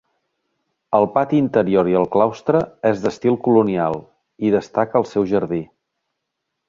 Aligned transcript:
El 0.99 1.03
pati 1.17 1.37
interior 1.41 1.89
i 1.91 1.93
el 1.99 2.07
claustre 2.15 2.61
és 2.93 3.03
d'estil 3.03 3.37
colonial 3.49 4.01
i 4.49 4.55
destaca 4.57 5.01
el 5.03 5.07
seu 5.11 5.29
jardí. 5.35 5.61